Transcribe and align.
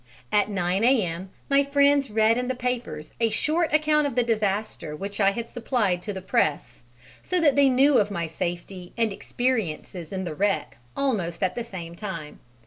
At 0.31 0.49
9 0.49 0.83
A.M. 0.83 1.29
my 1.47 1.63
friends 1.63 2.09
read 2.09 2.35
in 2.35 2.47
the 2.47 2.55
papers 2.55 3.13
a 3.21 3.29
short 3.29 3.71
account 3.71 4.07
of 4.07 4.15
the 4.15 4.23
disaster 4.23 4.95
which 4.95 5.19
I 5.19 5.29
had 5.29 5.47
supplied 5.47 6.01
to 6.01 6.11
the 6.11 6.23
press, 6.23 6.81
so 7.21 7.39
that 7.39 7.55
they 7.55 7.69
knew 7.69 7.99
of 7.99 8.09
my 8.09 8.25
safety 8.25 8.93
and 8.97 9.13
experiences 9.13 10.11
in 10.11 10.23
the 10.23 10.33
wreck 10.33 10.77
almost 10.97 11.43
at 11.43 11.53
the 11.53 11.63
same 11.63 11.95
time. 11.95 12.39